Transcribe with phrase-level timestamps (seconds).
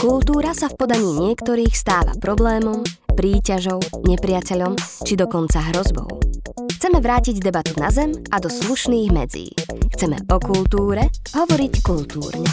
[0.00, 2.80] Kultúra sa v podaní niektorých stáva problémom,
[3.12, 6.08] príťažou, nepriateľom či dokonca hrozbou.
[6.80, 9.52] Chceme vrátiť debatu na zem a do slušných medzí.
[9.92, 12.48] Chceme o kultúre hovoriť kultúrne.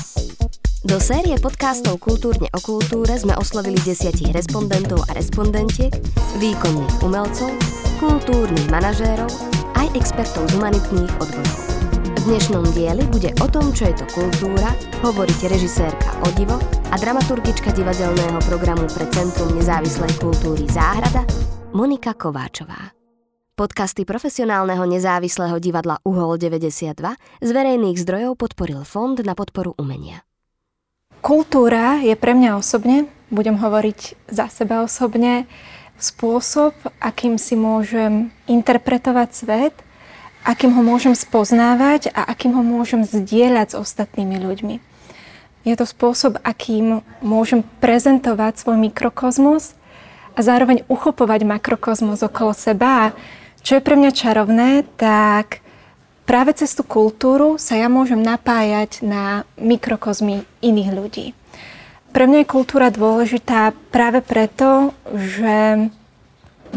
[0.88, 5.92] Do série podcastov Kultúrne o kultúre sme oslovili desiatich respondentov a respondentiek,
[6.40, 7.52] výkonných umelcov,
[8.00, 9.28] kultúrnych manažérov
[9.76, 11.77] aj expertov z humanitných odborov.
[12.28, 16.60] Dnešnom dieli bude o tom, čo je to kultúra, hovoriť režisérka Odivo
[16.92, 21.24] a dramaturgička divadelného programu pre Centrum nezávislej kultúry Záhrada
[21.72, 22.92] Monika Kováčová.
[23.56, 30.28] Podcasty profesionálneho nezávislého divadla Uhol 92 z verejných zdrojov podporil Fond na podporu umenia.
[31.24, 35.48] Kultúra je pre mňa osobne, budem hovoriť za seba osobne,
[35.96, 39.87] spôsob, akým si môžem interpretovať svet,
[40.48, 44.80] akým ho môžem spoznávať a akým ho môžem zdieľať s ostatnými ľuďmi.
[45.68, 49.76] Je to spôsob, akým môžem prezentovať svoj mikrokozmos
[50.32, 53.12] a zároveň uchopovať makrokozmos okolo seba.
[53.60, 55.60] Čo je pre mňa čarovné, tak
[56.24, 61.26] práve cez tú kultúru sa ja môžem napájať na mikrokozmy iných ľudí.
[62.16, 65.92] Pre mňa je kultúra dôležitá práve preto, že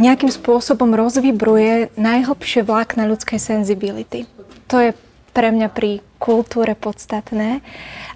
[0.00, 4.24] nejakým spôsobom rozvibruje najhlbšie vlákna ľudskej senzibility.
[4.72, 4.90] To je
[5.30, 7.62] pre mňa pri kultúre podstatné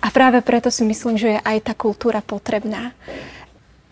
[0.03, 2.97] a práve preto si myslím, že je aj tá kultúra potrebná.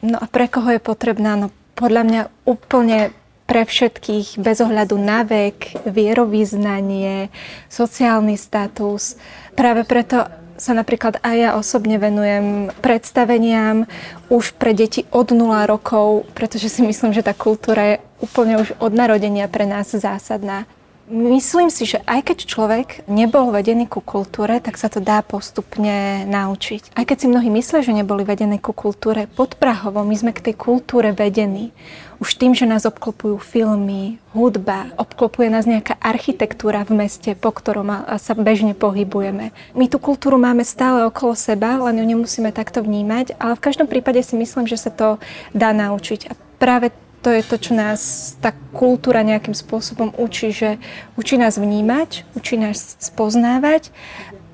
[0.02, 1.38] No a pre koho je potrebná?
[1.38, 3.14] No podľa mňa úplne
[3.46, 7.28] pre všetkých bez ohľadu na vek, vierovýznanie,
[7.68, 9.20] sociálny status.
[9.52, 10.24] Práve preto
[10.62, 13.90] sa napríklad aj ja osobne venujem predstaveniam
[14.30, 18.78] už pre deti od 0 rokov, pretože si myslím, že tá kultúra je úplne už
[18.78, 20.70] od narodenia pre nás zásadná.
[21.10, 26.22] Myslím si, že aj keď človek nebol vedený ku kultúre, tak sa to dá postupne
[26.24, 26.94] naučiť.
[26.94, 30.54] Aj keď si mnohí myslia, že neboli vedení ku kultúre, podprahovo my sme k tej
[30.56, 31.74] kultúre vedení.
[32.22, 37.90] Už tým, že nás obklopujú filmy, hudba, obklopuje nás nejaká architektúra v meste, po ktorom
[38.22, 39.50] sa bežne pohybujeme.
[39.74, 43.90] My tú kultúru máme stále okolo seba, len ju nemusíme takto vnímať, ale v každom
[43.90, 45.18] prípade si myslím, že sa to
[45.50, 46.30] dá naučiť.
[46.30, 46.32] A
[46.62, 50.82] práve to je to, čo nás tá kultúra nejakým spôsobom učí, že
[51.14, 53.94] učí nás vnímať, učí nás spoznávať,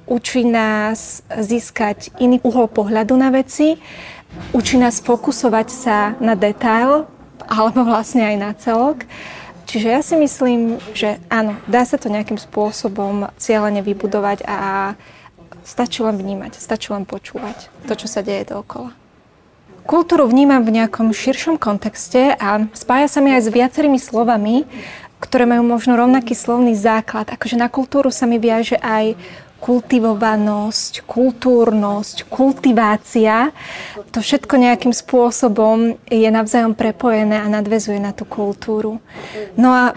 [0.04, 3.80] učí nás získať iný uhol pohľadu na veci,
[4.52, 7.08] učí nás fokusovať sa na detail,
[7.48, 9.08] alebo vlastne aj na celok.
[9.68, 14.58] Čiže ja si myslím, že áno, dá sa to nejakým spôsobom cieľene vybudovať a
[15.64, 18.96] stačí len vnímať, stačí len počúvať to, čo sa deje dookola.
[19.88, 24.68] Kultúru vnímam v nejakom širšom kontexte a spája sa mi aj s viacerými slovami,
[25.16, 27.32] ktoré majú možno rovnaký slovný základ.
[27.32, 29.16] Akože na kultúru sa mi viaže aj
[29.64, 33.48] kultivovanosť, kultúrnosť, kultivácia.
[34.12, 39.00] To všetko nejakým spôsobom je navzájom prepojené a nadvezuje na tú kultúru.
[39.56, 39.96] No a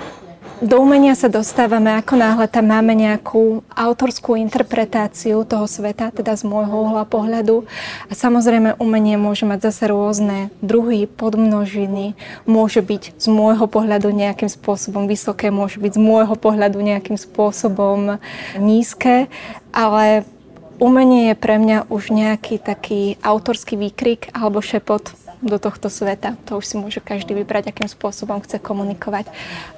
[0.62, 6.46] do umenia sa dostávame, ako náhle tam máme nejakú autorskú interpretáciu toho sveta, teda z
[6.46, 7.66] môjho uhla pohľadu.
[8.08, 12.14] A samozrejme umenie môže mať zase rôzne druhy, podmnožiny,
[12.46, 18.22] môže byť z môjho pohľadu nejakým spôsobom vysoké, môže byť z môjho pohľadu nejakým spôsobom
[18.62, 19.34] nízke,
[19.74, 20.30] ale
[20.78, 25.10] umenie je pre mňa už nejaký taký autorský výkrik alebo šepot
[25.41, 26.38] do tohto sveta.
[26.47, 29.28] To už si môže každý vybrať, akým spôsobom chce komunikovať.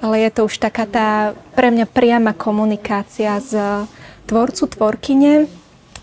[0.04, 1.08] Ale je to už taká tá
[1.56, 3.84] pre mňa priama komunikácia z
[4.28, 5.48] tvorcu, tvorkyne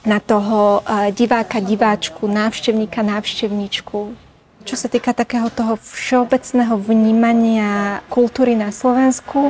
[0.01, 4.17] na toho e, diváka, diváčku, návštevníka, návštevníčku.
[4.61, 9.49] Čo sa týka takého toho všeobecného vnímania kultúry na Slovensku,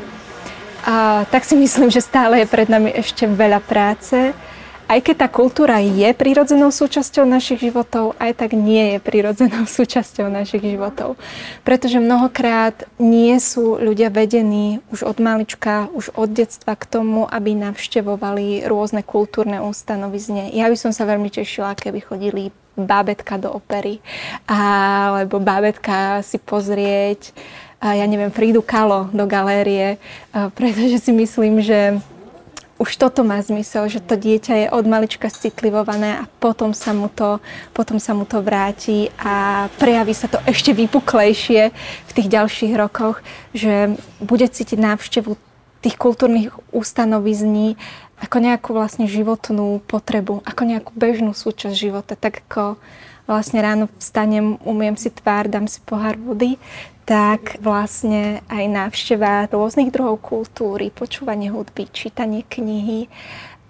[1.31, 4.35] tak si myslím, že stále je pred nami ešte veľa práce
[4.91, 10.27] aj keď tá kultúra je prirodzenou súčasťou našich životov, aj tak nie je prirodzenou súčasťou
[10.27, 11.15] našich životov.
[11.63, 17.55] Pretože mnohokrát nie sú ľudia vedení už od malička, už od detstva k tomu, aby
[17.55, 20.51] navštevovali rôzne kultúrne ustanovizne.
[20.51, 24.03] Ja by som sa veľmi tešila, keby chodili bábetka do opery,
[24.43, 27.31] alebo bábetka si pozrieť,
[27.79, 29.99] ja neviem, Fridu Kalo do galérie,
[30.31, 31.99] pretože si myslím, že
[32.81, 37.13] už toto má zmysel, že to dieťa je od malička citlivované a potom sa mu
[37.13, 37.37] to,
[37.77, 41.69] potom sa mu to vráti a prejaví sa to ešte vypuklejšie
[42.09, 43.21] v tých ďalších rokoch,
[43.53, 45.37] že bude cítiť návštevu
[45.85, 47.77] tých kultúrnych ustanovizní
[48.21, 52.81] ako nejakú vlastne životnú potrebu, ako nejakú bežnú súčasť života, tak ako
[53.25, 56.57] vlastne ráno vstanem, umiem si tvár, dám si pohár vody,
[57.05, 63.09] tak vlastne aj návšteva rôznych druhov kultúry, počúvanie hudby, čítanie knihy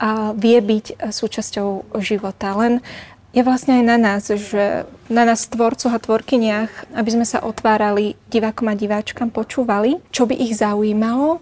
[0.01, 2.53] a vie byť súčasťou života.
[2.57, 2.83] Len
[3.31, 8.19] je vlastne aj na nás, že na nás tvorcoch a tvorkyniach, aby sme sa otvárali
[8.27, 11.39] divákom a diváčkam, počúvali, čo by ich zaujímalo,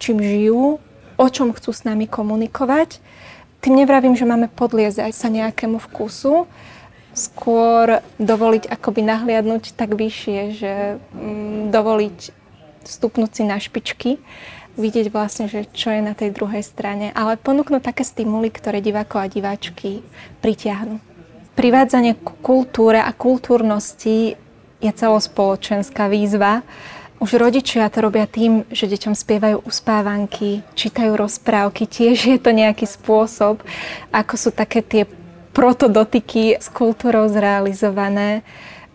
[0.00, 0.80] čím žijú,
[1.16, 3.04] o čom chcú s nami komunikovať.
[3.60, 6.48] Tým nevravím, že máme podliezať sa nejakému vkusu,
[7.16, 10.72] skôr dovoliť akoby nahliadnúť tak vyššie, že
[11.16, 12.18] mm, dovoliť
[12.84, 14.20] stupnúť si na špičky,
[14.76, 19.24] vidieť vlastne, že čo je na tej druhej strane, ale ponúknuť také stimuly, ktoré divákov
[19.24, 20.04] a diváčky
[20.44, 21.00] pritiahnu.
[21.56, 24.36] Privádzanie k kultúre a kultúrnosti
[24.84, 26.60] je celospoločenská výzva.
[27.16, 31.88] Už rodičia to robia tým, že deťom spievajú uspávanky, čítajú rozprávky.
[31.88, 33.64] Tiež je to nejaký spôsob,
[34.12, 35.08] ako sú také tie
[35.56, 38.44] protodotyky s kultúrou zrealizované.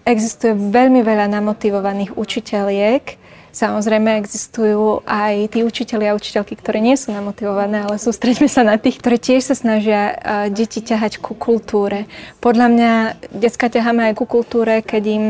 [0.06, 3.18] Existuje veľmi veľa namotivovaných učiteľiek,
[3.52, 8.80] Samozrejme existujú aj tí učiteľi a učiteľky, ktoré nie sú namotivované, ale sústreďme sa na
[8.80, 10.16] tých, ktorí tiež sa snažia
[10.48, 12.08] deti ťahať ku kultúre.
[12.40, 12.92] Podľa mňa
[13.36, 15.26] detská ťaháme aj ku kultúre, keď im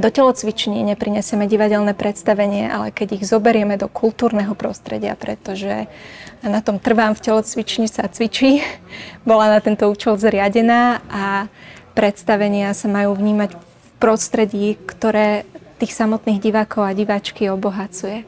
[0.00, 5.86] do telocviční neprinesieme divadelné predstavenie, ale keď ich zoberieme do kultúrneho prostredia, pretože
[6.40, 8.64] na tom trvám v telocvični sa cvičí,
[9.28, 11.52] bola na tento účel zriadená a
[11.92, 13.62] predstavenia sa majú vnímať v
[14.00, 15.44] prostredí, ktoré
[15.76, 18.24] tých samotných divákov a diváčky obohacuje.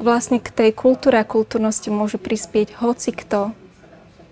[0.00, 3.52] Vlastne k tej kultúre a kultúrnosti môže prispieť hoci kto,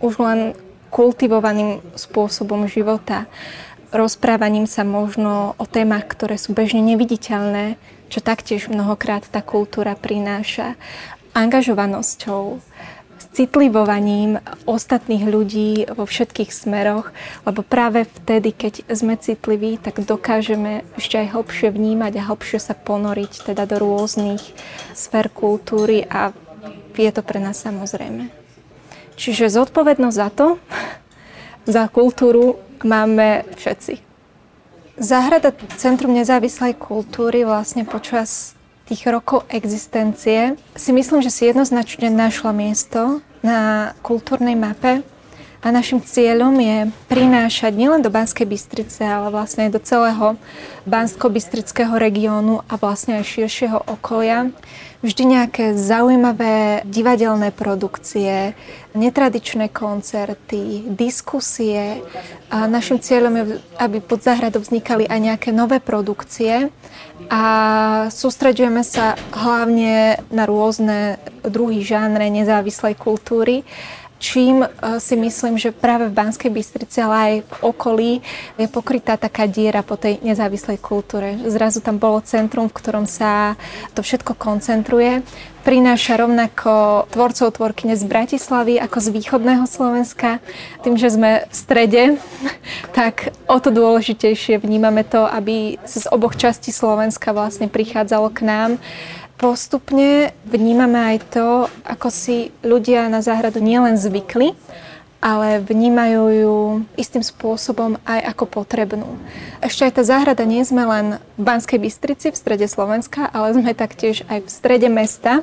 [0.01, 0.57] už len
[0.89, 3.29] kultivovaným spôsobom života,
[3.93, 10.77] rozprávaním sa možno o témach, ktoré sú bežne neviditeľné, čo taktiež mnohokrát tá kultúra prináša,
[11.37, 12.61] angažovanosťou,
[13.35, 17.11] citlivovaním ostatných ľudí vo všetkých smeroch,
[17.47, 22.75] lebo práve vtedy, keď sme citliví, tak dokážeme ešte aj hlbšie vnímať a hlbšie sa
[22.75, 24.43] ponoriť teda do rôznych
[24.95, 26.35] sfér kultúry a
[26.99, 28.27] je to pre nás samozrejme.
[29.15, 30.47] Čiže zodpovednosť za to,
[31.67, 33.99] za kultúru máme všetci.
[34.99, 38.59] Záhrada Centrum nezávislej kultúry vlastne počas
[38.91, 45.07] tých rokov existencie si myslím, že si jednoznačne našla miesto na kultúrnej mape
[45.59, 46.79] a našim cieľom je
[47.11, 50.27] prinášať nielen do Banskej Bystrice, ale vlastne aj do celého
[50.87, 54.55] Bansko-Bystrického regiónu a vlastne aj širšieho okolia
[54.99, 58.59] vždy nejaké zaujímavé divadelné produkcie,
[58.99, 62.03] netradičné koncerty, diskusie.
[62.51, 63.45] A našim cieľom je,
[63.79, 66.75] aby pod záhradou vznikali aj nejaké nové produkcie
[67.31, 67.43] a
[68.11, 73.63] sústredujeme sa hlavne na rôzne druhy žánre nezávislej kultúry
[74.19, 74.69] čím e,
[74.99, 78.13] si myslím, že práve v Banskej Bystrici, ale aj v okolí
[78.59, 81.39] je pokrytá taká diera po tej nezávislej kultúre.
[81.47, 83.55] Zrazu tam bolo centrum, v ktorom sa
[83.95, 85.23] to všetko koncentruje.
[85.67, 90.41] Prináša rovnako tvorcov tvorkyne z Bratislavy ako z východného Slovenska.
[90.81, 92.03] Tým, že sme v strede,
[92.99, 98.71] tak o to dôležitejšie vnímame to, aby z oboch častí Slovenska vlastne prichádzalo k nám
[99.39, 101.47] postupne vnímame aj to,
[101.87, 104.59] ako si ľudia na záhradu nielen zvykli,
[105.19, 106.57] ale vnímajú ju
[106.95, 109.19] istým spôsobom aj ako potrebnú.
[109.59, 111.07] Ešte aj tá záhrada nie sme len
[111.39, 115.43] v Banskej Bystrici, v strede Slovenska, ale sme taktiež aj v strede mesta,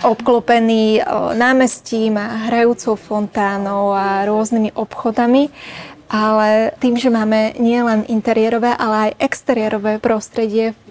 [0.00, 1.04] obklopený
[1.36, 5.52] námestím a hrajúcou fontánou a rôznymi obchodami
[6.06, 10.90] ale tým, že máme nielen interiérové, ale aj exteriérové prostredie v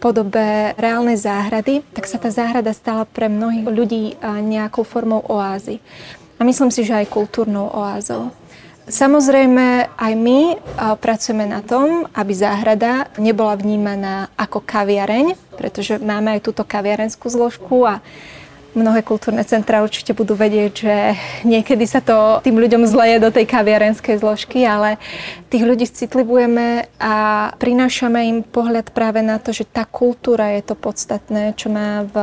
[0.00, 5.84] podobe reálnej záhrady, tak sa tá záhrada stala pre mnohých ľudí nejakou formou oázy.
[6.36, 8.32] A myslím si, že aj kultúrnou oázou.
[8.86, 10.62] Samozrejme, aj my
[11.02, 17.82] pracujeme na tom, aby záhrada nebola vnímaná ako kaviareň, pretože máme aj túto kaviarenskú zložku
[17.82, 17.98] a
[18.76, 20.94] mnohé kultúrne centra určite budú vedieť, že
[21.48, 25.00] niekedy sa to tým ľuďom zleje do tej kaviarenskej zložky, ale
[25.48, 27.14] tých ľudí citlivujeme a
[27.56, 32.16] prinášame im pohľad práve na to, že tá kultúra je to podstatné, čo má v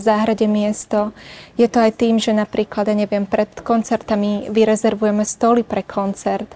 [0.00, 1.12] záhrade miesto.
[1.60, 6.48] Je to aj tým, že napríklad, ja neviem, pred koncertami vyrezervujeme stoly pre koncert,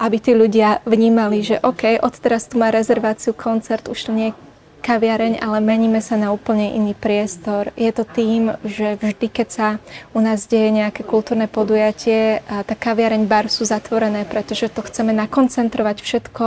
[0.00, 4.32] aby tí ľudia vnímali, že OK, od teraz tu má rezerváciu koncert, už to nie
[4.80, 7.74] kaviareň, ale meníme sa na úplne iný priestor.
[7.76, 9.68] Je to tým, že vždy, keď sa
[10.16, 15.96] u nás deje nejaké kultúrne podujatie, tá kaviareň, bar sú zatvorené, pretože to chceme nakoncentrovať
[16.00, 16.46] všetko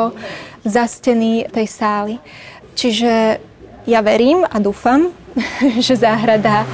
[0.65, 2.15] za steny tej sály.
[2.73, 3.43] Čiže
[3.85, 5.11] ja verím a dúfam,
[5.85, 6.65] že záhrada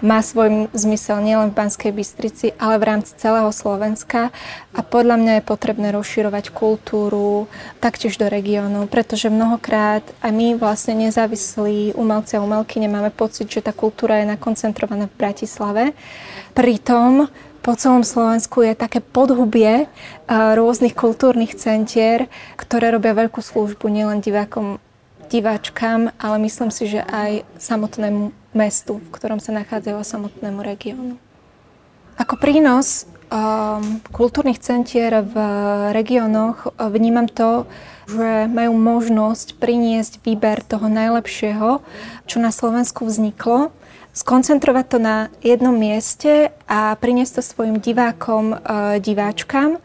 [0.00, 4.32] má svoj zmysel nielen v Banskej Bystrici, ale v rámci celého Slovenska
[4.72, 7.46] a podľa mňa je potrebné rozširovať kultúru
[7.84, 13.64] taktiež do regiónov, pretože mnohokrát aj my vlastne nezávislí umelci a umelky nemáme pocit, že
[13.64, 15.84] tá kultúra je nakoncentrovaná v Bratislave.
[16.56, 17.28] Pritom
[17.60, 19.84] po celom Slovensku je také podhubie
[20.32, 24.80] rôznych kultúrnych centier, ktoré robia veľkú službu nielen divákom,
[25.30, 31.14] diváčkam, ale myslím si, že aj samotnému mestu, v ktorom sa nachádzajú a samotnému regiónu.
[32.18, 35.36] Ako prínos um, kultúrnych centier v
[35.94, 37.64] regiónoch vnímam to,
[38.10, 41.80] že majú možnosť priniesť výber toho najlepšieho,
[42.26, 43.70] čo na Slovensku vzniklo,
[44.10, 49.78] skoncentrovať to na jednom mieste a priniesť to svojim divákom, uh, diváčkam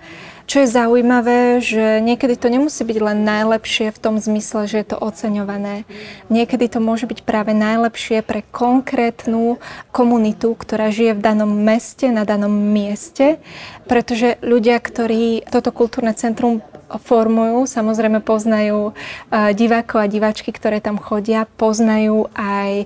[0.46, 4.88] čo je zaujímavé, že niekedy to nemusí byť len najlepšie v tom zmysle, že je
[4.94, 5.90] to oceňované.
[6.30, 9.58] Niekedy to môže byť práve najlepšie pre konkrétnu
[9.90, 13.42] komunitu, ktorá žije v danom meste, na danom mieste,
[13.90, 18.92] pretože ľudia, ktorí toto kultúrne centrum formujú, samozrejme poznajú
[19.32, 22.86] divákov a diváčky, ktoré tam chodia, poznajú aj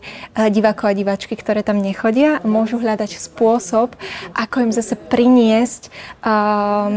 [0.54, 2.40] divákov a diváčky, ktoré tam nechodia.
[2.46, 3.98] Môžu hľadať spôsob,
[4.38, 5.90] ako im zase priniesť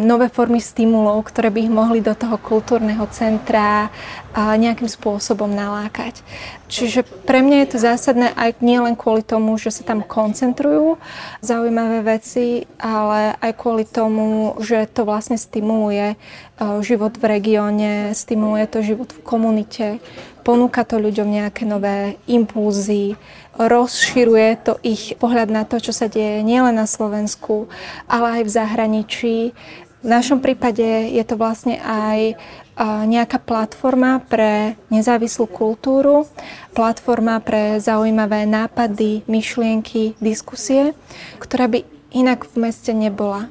[0.04, 3.88] nové formy stimulov, ktoré by ich mohli do toho kultúrneho centra
[4.36, 6.24] nejakým spôsobom nalákať.
[6.72, 10.96] Čiže pre mňa je to zásadné aj nie len kvôli tomu, že sa tam koncentrujú
[11.44, 16.16] zaujímavé veci, ale aj kvôli tomu, že to vlastne stimuluje
[16.80, 19.86] život v regióne, stimuluje to život v komunite,
[20.42, 23.14] ponúka to ľuďom nejaké nové impulzy,
[23.56, 27.68] rozširuje to ich pohľad na to, čo sa deje nielen na Slovensku,
[28.08, 29.36] ale aj v zahraničí.
[30.02, 30.82] V našom prípade
[31.14, 32.34] je to vlastne aj
[33.06, 36.26] nejaká platforma pre nezávislú kultúru,
[36.74, 40.96] platforma pre zaujímavé nápady, myšlienky, diskusie,
[41.38, 43.46] ktorá by inak v meste nebola.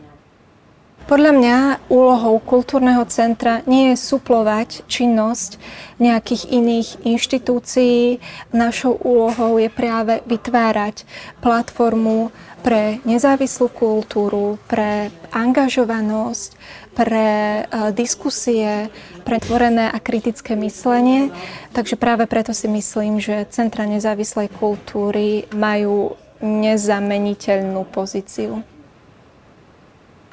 [1.10, 1.58] Podľa mňa
[1.91, 5.60] úlohou kultúrneho centra nie je suplovať činnosť
[6.00, 8.24] nejakých iných inštitúcií.
[8.55, 11.03] Našou úlohou je práve vytvárať
[11.43, 12.31] platformu
[12.62, 16.50] pre nezávislú kultúru, pre angažovanosť,
[16.93, 17.27] pre
[17.65, 18.93] uh, diskusie,
[19.25, 21.34] pre tvorené a kritické myslenie.
[21.74, 28.65] Takže práve preto si myslím, že Centra nezávislej kultúry majú nezameniteľnú pozíciu.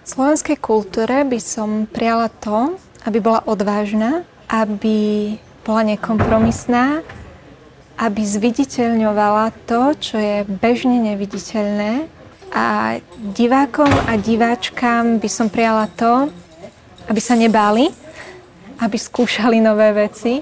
[0.08, 5.36] Slovenskej kultúre by som prijala to, aby bola odvážna, aby
[5.68, 7.04] bola nekompromisná,
[8.00, 12.08] aby zviditeľňovala to, čo je bežne neviditeľné.
[12.56, 12.96] A
[13.36, 16.32] divákom a diváčkam by som prijala to,
[17.04, 17.92] aby sa nebáli,
[18.80, 20.40] aby skúšali nové veci,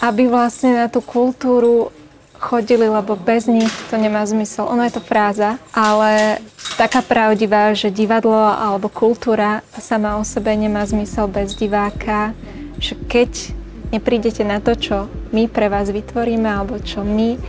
[0.00, 1.92] aby vlastne na tú kultúru
[2.40, 4.64] chodili, lebo bez nich to nemá zmysel.
[4.72, 6.40] Ono je to fráza, ale
[6.76, 12.36] taká pravdivá, že divadlo alebo kultúra sama o sebe nemá zmysel bez diváka,
[12.76, 13.56] že keď
[13.96, 17.40] neprídete na to, čo my pre vás vytvoríme alebo čo my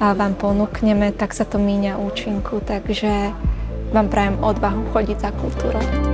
[0.00, 2.64] vám ponúkneme, tak sa to míňa účinku.
[2.64, 3.36] Takže
[3.92, 6.09] vám prajem odvahu chodiť za kultúrou.